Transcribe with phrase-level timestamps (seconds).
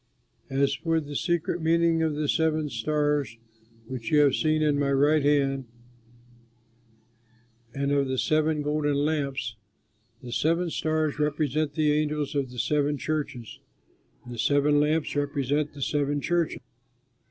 [0.49, 3.37] As for the secret meaning of the seven stars
[3.85, 5.65] which you have seen in my right hand
[7.75, 9.57] and of the seven golden lamps
[10.23, 13.59] the seven stars represent the angels of the seven churches,
[14.25, 16.61] and the seven lamps represent the seven churches."